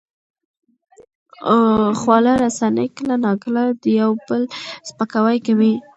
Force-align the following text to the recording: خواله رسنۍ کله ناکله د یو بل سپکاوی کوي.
خواله 1.99 2.33
رسنۍ 2.43 2.87
کله 2.97 3.15
ناکله 3.25 3.63
د 3.81 3.83
یو 4.01 4.11
بل 4.27 4.41
سپکاوی 4.87 5.37
کوي. 5.45 5.73